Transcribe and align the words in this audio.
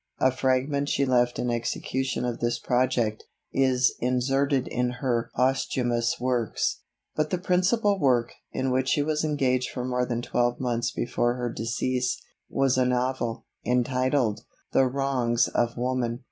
A 0.19 0.31
fragment 0.31 0.89
she 0.89 1.05
left 1.05 1.37
in 1.37 1.51
execution 1.51 2.25
of 2.25 2.39
this 2.39 2.57
project, 2.57 3.25
is 3.53 3.93
inserted 3.99 4.67
in 4.67 4.93
her 4.93 5.29
Posthumous 5.35 6.19
Works. 6.19 6.81
But 7.15 7.29
the 7.29 7.37
principal 7.37 7.99
work, 7.99 8.33
in 8.51 8.71
which 8.71 8.89
she 8.89 9.03
was 9.03 9.23
engaged 9.23 9.69
for 9.69 9.85
more 9.85 10.07
than 10.07 10.23
twelve 10.23 10.59
months 10.59 10.89
before 10.89 11.35
her 11.35 11.51
decease, 11.51 12.19
was 12.49 12.79
a 12.79 12.85
novel, 12.85 13.45
entitled, 13.63 14.41
The 14.71 14.87
Wrongs 14.87 15.47
of 15.49 15.77
Woman. 15.77 16.19